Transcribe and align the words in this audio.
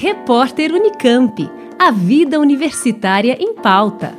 Repórter 0.00 0.72
Unicamp. 0.72 1.50
A 1.76 1.90
vida 1.90 2.38
universitária 2.38 3.36
em 3.40 3.52
pauta. 3.56 4.16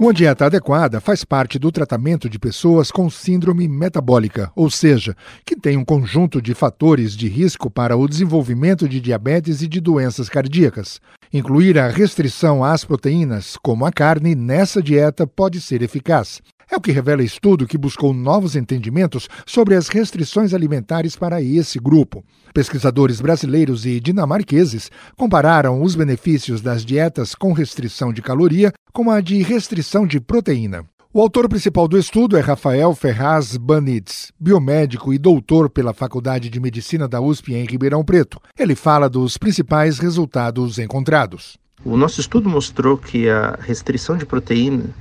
Uma 0.00 0.12
dieta 0.12 0.46
adequada 0.46 1.00
faz 1.00 1.22
parte 1.22 1.60
do 1.60 1.70
tratamento 1.70 2.28
de 2.28 2.40
pessoas 2.40 2.90
com 2.90 3.08
síndrome 3.08 3.68
metabólica, 3.68 4.50
ou 4.56 4.68
seja, 4.68 5.16
que 5.46 5.54
tem 5.54 5.76
um 5.76 5.84
conjunto 5.84 6.42
de 6.42 6.54
fatores 6.54 7.16
de 7.16 7.28
risco 7.28 7.70
para 7.70 7.96
o 7.96 8.08
desenvolvimento 8.08 8.88
de 8.88 9.00
diabetes 9.00 9.62
e 9.62 9.68
de 9.68 9.80
doenças 9.80 10.28
cardíacas. 10.28 11.00
Incluir 11.32 11.78
a 11.78 11.88
restrição 11.88 12.64
às 12.64 12.84
proteínas, 12.84 13.56
como 13.62 13.86
a 13.86 13.92
carne, 13.92 14.34
nessa 14.34 14.82
dieta 14.82 15.24
pode 15.24 15.60
ser 15.60 15.82
eficaz. 15.82 16.42
É 16.74 16.76
o 16.76 16.80
que 16.80 16.90
revela 16.90 17.22
estudo 17.22 17.68
que 17.68 17.78
buscou 17.78 18.12
novos 18.12 18.56
entendimentos 18.56 19.28
sobre 19.46 19.76
as 19.76 19.86
restrições 19.86 20.52
alimentares 20.52 21.14
para 21.14 21.40
esse 21.40 21.78
grupo. 21.78 22.24
Pesquisadores 22.52 23.20
brasileiros 23.20 23.86
e 23.86 24.00
dinamarqueses 24.00 24.90
compararam 25.16 25.80
os 25.80 25.94
benefícios 25.94 26.60
das 26.60 26.84
dietas 26.84 27.32
com 27.32 27.52
restrição 27.52 28.12
de 28.12 28.20
caloria 28.20 28.72
com 28.92 29.08
a 29.08 29.20
de 29.20 29.40
restrição 29.40 30.04
de 30.04 30.18
proteína. 30.18 30.84
O 31.12 31.20
autor 31.20 31.48
principal 31.48 31.86
do 31.86 31.96
estudo 31.96 32.36
é 32.36 32.40
Rafael 32.40 32.92
Ferraz 32.92 33.56
Banitz, 33.56 34.32
biomédico 34.36 35.14
e 35.14 35.18
doutor 35.18 35.70
pela 35.70 35.94
Faculdade 35.94 36.50
de 36.50 36.58
Medicina 36.58 37.06
da 37.06 37.20
USP 37.20 37.54
em 37.54 37.64
Ribeirão 37.66 38.04
Preto. 38.04 38.40
Ele 38.58 38.74
fala 38.74 39.08
dos 39.08 39.38
principais 39.38 40.00
resultados 40.00 40.80
encontrados. 40.80 41.56
O 41.84 41.96
nosso 41.96 42.20
estudo 42.20 42.48
mostrou 42.48 42.98
que 42.98 43.28
a 43.28 43.56
restrição 43.60 44.16
de 44.16 44.26
proteína 44.26 44.92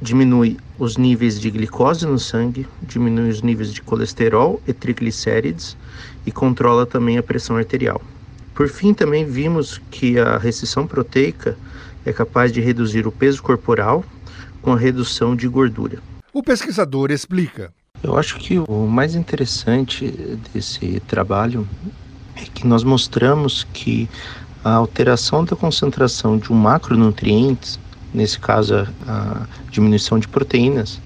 diminui 0.00 0.56
os 0.78 0.96
níveis 0.96 1.40
de 1.40 1.50
glicose 1.50 2.06
no 2.06 2.18
sangue, 2.18 2.66
diminui 2.82 3.30
os 3.30 3.42
níveis 3.42 3.72
de 3.72 3.80
colesterol 3.80 4.60
e 4.66 4.72
triglicérides 4.72 5.76
e 6.26 6.32
controla 6.32 6.84
também 6.84 7.18
a 7.18 7.22
pressão 7.22 7.56
arterial. 7.56 8.00
Por 8.54 8.68
fim, 8.68 8.94
também 8.94 9.24
vimos 9.24 9.80
que 9.90 10.18
a 10.18 10.38
restrição 10.38 10.86
proteica 10.86 11.56
é 12.04 12.12
capaz 12.12 12.52
de 12.52 12.60
reduzir 12.60 13.06
o 13.06 13.12
peso 13.12 13.42
corporal 13.42 14.04
com 14.62 14.72
a 14.72 14.78
redução 14.78 15.36
de 15.36 15.46
gordura. 15.46 15.98
O 16.32 16.42
pesquisador 16.42 17.10
explica. 17.10 17.72
Eu 18.02 18.16
acho 18.16 18.36
que 18.38 18.58
o 18.58 18.86
mais 18.86 19.14
interessante 19.14 20.10
desse 20.52 21.00
trabalho 21.06 21.66
é 22.34 22.42
que 22.42 22.66
nós 22.66 22.84
mostramos 22.84 23.66
que 23.72 24.08
a 24.62 24.72
alteração 24.72 25.44
da 25.44 25.56
concentração 25.56 26.36
de 26.36 26.52
um 26.52 26.56
macronutriente 26.56 27.78
nesse 28.16 28.40
caso 28.40 28.88
a 29.06 29.46
diminuição 29.70 30.18
de 30.18 30.26
proteínas, 30.26 31.00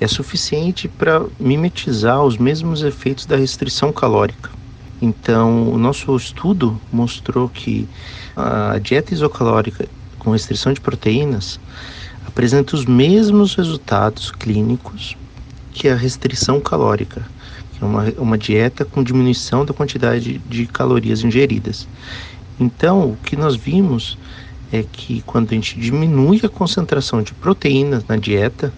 é 0.00 0.08
suficiente 0.08 0.88
para 0.88 1.24
mimetizar 1.38 2.22
os 2.24 2.38
mesmos 2.38 2.82
efeitos 2.82 3.26
da 3.26 3.36
restrição 3.36 3.92
calórica. 3.92 4.50
Então, 5.00 5.70
o 5.70 5.76
nosso 5.76 6.16
estudo 6.16 6.80
mostrou 6.90 7.48
que 7.48 7.86
a 8.34 8.78
dieta 8.78 9.12
isocalórica 9.12 9.86
com 10.18 10.30
restrição 10.30 10.72
de 10.72 10.80
proteínas 10.80 11.60
apresenta 12.26 12.74
os 12.74 12.86
mesmos 12.86 13.54
resultados 13.54 14.30
clínicos 14.30 15.16
que 15.72 15.88
a 15.88 15.94
restrição 15.94 16.58
calórica, 16.58 17.22
que 17.72 17.84
é 17.84 17.86
uma, 17.86 18.04
uma 18.16 18.38
dieta 18.38 18.84
com 18.84 19.04
diminuição 19.04 19.64
da 19.64 19.74
quantidade 19.74 20.38
de 20.48 20.66
calorias 20.66 21.22
ingeridas. 21.22 21.86
Então, 22.58 23.10
o 23.10 23.16
que 23.22 23.36
nós 23.36 23.54
vimos 23.54 24.16
é 24.72 24.82
que 24.82 25.22
quando 25.22 25.50
a 25.50 25.54
gente 25.54 25.78
diminui 25.78 26.40
a 26.42 26.48
concentração 26.48 27.22
de 27.22 27.32
proteínas 27.34 28.04
na 28.06 28.16
dieta, 28.16 28.72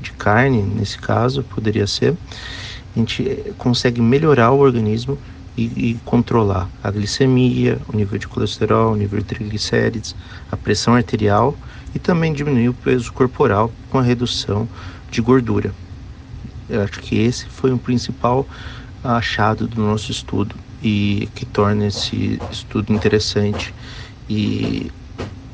de 0.00 0.12
carne 0.12 0.62
nesse 0.62 0.98
caso, 0.98 1.44
poderia 1.44 1.86
ser, 1.86 2.16
a 2.94 2.98
gente 2.98 3.28
eh, 3.28 3.52
consegue 3.56 4.00
melhorar 4.00 4.50
o 4.50 4.58
organismo 4.58 5.18
e, 5.56 5.62
e, 5.62 6.00
controlar 6.04 6.68
a 6.82 6.90
glicemia, 6.90 7.78
o 7.92 7.96
nível 7.96 8.18
de 8.18 8.26
colesterol, 8.26 8.92
o 8.92 8.96
nível 8.96 9.18
de 9.20 9.26
triglicérides, 9.26 10.14
a 10.50 10.56
pressão 10.56 10.94
arterial 10.94 11.56
e 11.94 11.98
também 11.98 12.32
diminuir 12.32 12.70
o 12.70 12.74
peso 12.74 13.12
corporal 13.12 13.70
com 13.90 13.98
a 13.98 14.02
redução 14.02 14.68
de 15.10 15.20
gordura. 15.20 15.72
Eu 16.68 16.82
acho 16.82 17.00
que 17.00 17.18
esse 17.18 17.46
foi 17.46 17.70
o 17.70 17.78
principal 17.78 18.46
achado 19.04 19.66
do 19.66 19.82
nosso 19.82 20.10
estudo 20.10 20.54
e 20.82 21.28
que 21.34 21.44
torna 21.44 21.86
esse 21.86 22.40
estudo 22.50 22.92
interessante 22.92 23.74
e 24.28 24.90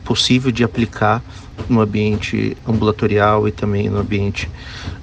possível 0.08 0.50
de 0.50 0.64
aplicar 0.64 1.22
no 1.68 1.82
ambiente 1.82 2.56
ambulatorial 2.66 3.46
e 3.46 3.52
também 3.52 3.90
no 3.90 3.98
ambiente 3.98 4.50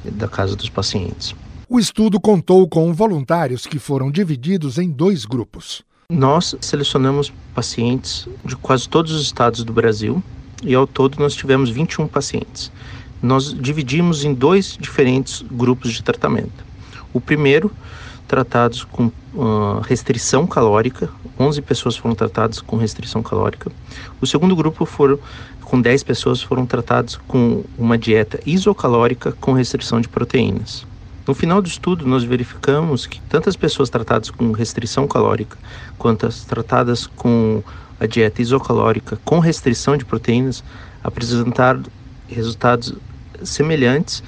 da 0.03 0.27
casa 0.27 0.55
dos 0.55 0.67
pacientes. 0.67 1.35
O 1.69 1.79
estudo 1.79 2.19
contou 2.19 2.67
com 2.67 2.91
voluntários 2.91 3.67
que 3.67 3.77
foram 3.77 4.09
divididos 4.09 4.79
em 4.79 4.89
dois 4.89 5.23
grupos. 5.23 5.83
Nós 6.09 6.55
selecionamos 6.59 7.31
pacientes 7.53 8.27
de 8.43 8.55
quase 8.55 8.89
todos 8.89 9.11
os 9.11 9.21
estados 9.21 9.63
do 9.63 9.71
Brasil 9.71 10.23
e 10.63 10.73
ao 10.73 10.87
todo 10.87 11.19
nós 11.19 11.35
tivemos 11.35 11.69
21 11.69 12.07
pacientes. 12.07 12.71
Nós 13.21 13.53
dividimos 13.53 14.25
em 14.25 14.33
dois 14.33 14.75
diferentes 14.79 15.45
grupos 15.51 15.93
de 15.93 16.01
tratamento. 16.01 16.65
O 17.13 17.21
primeiro 17.21 17.71
tratados 18.27 18.83
com 18.83 19.11
uh, 19.33 19.79
restrição 19.81 20.47
calórica, 20.47 21.09
11 21.39 21.61
pessoas 21.61 21.95
foram 21.95 22.15
tratadas 22.15 22.59
com 22.61 22.77
restrição 22.77 23.21
calórica. 23.21 23.71
O 24.21 24.25
segundo 24.25 24.55
grupo 24.55 24.85
foram 24.85 25.19
com 25.61 25.81
10 25.81 26.03
pessoas 26.03 26.41
foram 26.41 26.65
tratadas 26.65 27.17
com 27.27 27.63
uma 27.77 27.97
dieta 27.97 28.39
isocalórica 28.45 29.31
com 29.33 29.51
restrição 29.53 29.99
de 29.99 30.07
proteínas. 30.07 30.85
No 31.27 31.33
final 31.33 31.59
do 31.59 31.67
estudo, 31.67 32.05
nós 32.05 32.23
verificamos 32.23 33.07
que 33.07 33.19
tantas 33.21 33.55
pessoas 33.55 33.89
tratadas 33.89 34.29
com 34.29 34.51
restrição 34.51 35.07
calórica 35.07 35.57
quanto 35.97 36.27
as 36.27 36.45
tratadas 36.45 37.07
com 37.07 37.63
a 37.99 38.05
dieta 38.05 38.41
isocalórica 38.41 39.17
com 39.25 39.39
restrição 39.39 39.97
de 39.97 40.05
proteínas 40.05 40.63
apresentaram 41.03 41.83
resultados 42.27 42.93
semelhantes 43.43 44.23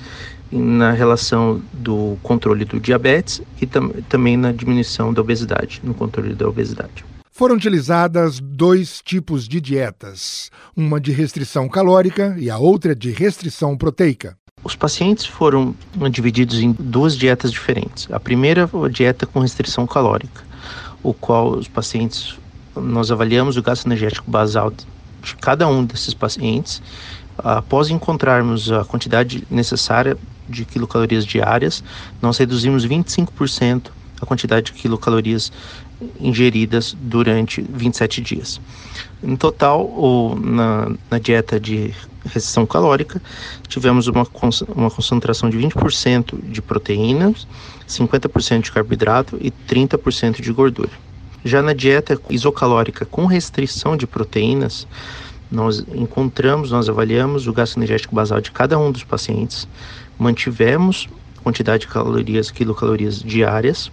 na 0.51 0.91
relação 0.91 1.61
do 1.73 2.17
controle 2.23 2.65
do 2.65 2.79
diabetes 2.79 3.41
e 3.61 3.65
tam 3.65 3.89
também 4.09 4.37
na 4.37 4.51
diminuição 4.51 5.13
da 5.13 5.21
obesidade, 5.21 5.81
no 5.83 5.93
controle 5.93 6.33
da 6.33 6.47
obesidade. 6.47 7.05
Foram 7.31 7.55
utilizadas 7.55 8.39
dois 8.39 9.01
tipos 9.03 9.47
de 9.47 9.61
dietas, 9.61 10.49
uma 10.75 10.99
de 10.99 11.11
restrição 11.11 11.69
calórica 11.69 12.35
e 12.39 12.49
a 12.49 12.57
outra 12.57 12.95
de 12.95 13.11
restrição 13.11 13.77
proteica. 13.77 14.35
Os 14.63 14.75
pacientes 14.75 15.25
foram 15.25 15.75
divididos 16.11 16.59
em 16.59 16.71
duas 16.71 17.15
dietas 17.15 17.51
diferentes. 17.51 18.07
A 18.11 18.19
primeira, 18.19 18.67
a 18.83 18.89
dieta 18.89 19.27
com 19.27 19.39
restrição 19.39 19.85
calórica, 19.85 20.43
o 21.03 21.13
qual 21.13 21.51
os 21.51 21.67
pacientes 21.67 22.35
nós 22.75 23.11
avaliamos 23.11 23.55
o 23.55 23.61
gasto 23.61 23.85
energético 23.85 24.29
basal 24.29 24.71
de 24.71 25.35
cada 25.39 25.67
um 25.67 25.85
desses 25.85 26.13
pacientes 26.13 26.81
após 27.37 27.89
encontrarmos 27.89 28.71
a 28.71 28.83
quantidade 28.83 29.45
necessária 29.49 30.17
de 30.49 30.65
quilocalorias 30.65 31.25
diárias, 31.25 31.83
nós 32.21 32.37
reduzimos 32.37 32.85
25% 32.87 33.91
a 34.21 34.25
quantidade 34.25 34.67
de 34.67 34.73
quilocalorias 34.73 35.51
ingeridas 36.19 36.95
durante 36.99 37.61
27 37.61 38.21
dias. 38.21 38.61
Em 39.23 39.35
total, 39.35 39.87
ou 39.87 40.35
na, 40.39 40.91
na 41.09 41.19
dieta 41.19 41.59
de 41.59 41.93
restrição 42.23 42.65
calórica, 42.65 43.21
tivemos 43.67 44.07
uma, 44.07 44.27
uma 44.75 44.91
concentração 44.91 45.49
de 45.49 45.57
20% 45.57 46.39
de 46.49 46.61
proteínas, 46.61 47.47
50% 47.87 48.61
de 48.61 48.71
carboidrato 48.71 49.37
e 49.41 49.51
30% 49.51 50.41
de 50.41 50.51
gordura. 50.51 50.91
Já 51.43 51.61
na 51.61 51.73
dieta 51.73 52.19
isocalórica 52.29 53.05
com 53.05 53.25
restrição 53.25 53.95
de 53.95 54.05
proteínas, 54.05 54.87
nós 55.51 55.85
encontramos, 55.93 56.71
nós 56.71 56.89
avaliamos 56.89 57.47
o 57.47 57.53
gasto 57.53 57.77
energético 57.77 58.15
basal 58.15 58.41
de 58.41 58.51
cada 58.51 58.77
um 58.77 58.91
dos 58.91 59.03
pacientes, 59.03 59.67
mantivemos 60.17 61.07
quantidade 61.47 61.81
de 61.81 61.87
calorias, 61.87 62.51
quilocalorias 62.51 63.21
diárias. 63.23 63.89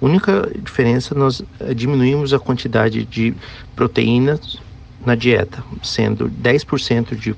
Única 0.00 0.50
diferença, 0.62 1.14
nós 1.14 1.42
diminuímos 1.76 2.32
a 2.32 2.38
quantidade 2.38 3.04
de 3.04 3.34
proteínas 3.76 4.58
na 5.04 5.14
dieta, 5.14 5.62
sendo 5.82 6.30
10% 6.30 7.14
de 7.14 7.36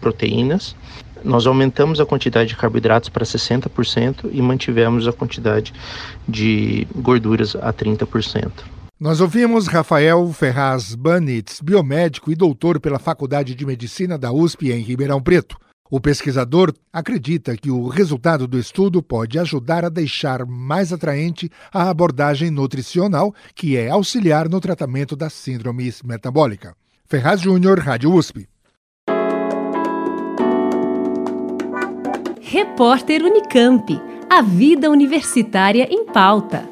proteínas. 0.00 0.74
Nós 1.22 1.46
aumentamos 1.46 2.00
a 2.00 2.06
quantidade 2.06 2.48
de 2.48 2.56
carboidratos 2.56 3.10
para 3.10 3.24
60% 3.24 4.30
e 4.32 4.40
mantivemos 4.40 5.06
a 5.06 5.12
quantidade 5.12 5.72
de 6.26 6.86
gorduras 6.96 7.54
a 7.54 7.72
30%. 7.72 8.50
Nós 9.02 9.20
ouvimos 9.20 9.66
Rafael 9.66 10.32
Ferraz 10.32 10.94
Banitz, 10.94 11.60
biomédico 11.60 12.30
e 12.30 12.36
doutor 12.36 12.78
pela 12.78 13.00
Faculdade 13.00 13.52
de 13.52 13.66
Medicina 13.66 14.16
da 14.16 14.30
USP 14.32 14.70
em 14.70 14.80
Ribeirão 14.80 15.20
Preto. 15.20 15.56
O 15.90 16.00
pesquisador 16.00 16.72
acredita 16.92 17.56
que 17.56 17.68
o 17.68 17.88
resultado 17.88 18.46
do 18.46 18.56
estudo 18.56 19.02
pode 19.02 19.40
ajudar 19.40 19.84
a 19.84 19.88
deixar 19.88 20.46
mais 20.46 20.92
atraente 20.92 21.50
a 21.74 21.90
abordagem 21.90 22.48
nutricional, 22.48 23.34
que 23.56 23.76
é 23.76 23.90
auxiliar 23.90 24.48
no 24.48 24.60
tratamento 24.60 25.16
da 25.16 25.28
síndrome 25.28 25.92
metabólica. 26.04 26.72
Ferraz 27.04 27.40
Júnior, 27.40 27.80
Rádio 27.80 28.14
USP. 28.14 28.48
Repórter 32.40 33.24
Unicamp. 33.24 34.00
A 34.30 34.42
vida 34.42 34.88
universitária 34.88 35.88
em 35.90 36.06
pauta. 36.06 36.71